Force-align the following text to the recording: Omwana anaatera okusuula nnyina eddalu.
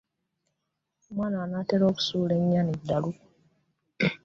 Omwana 1.09 1.37
anaatera 1.45 1.83
okusuula 1.91 2.35
nnyina 2.37 2.71
eddalu. 2.77 3.11